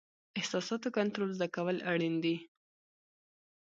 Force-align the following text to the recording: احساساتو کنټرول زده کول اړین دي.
احساساتو 0.39 0.87
کنټرول 0.97 1.29
زده 1.37 1.47
کول 1.55 1.77
اړین 1.91 2.15
دي. 2.23 2.35